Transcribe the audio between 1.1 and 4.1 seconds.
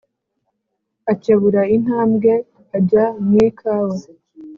Akebura intambwe ajya mu ikawa